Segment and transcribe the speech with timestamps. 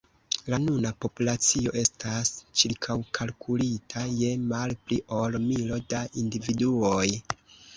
[0.51, 7.07] La nuna populacio estas ĉirkaŭkalkulita je malpli ol milo da individuoj.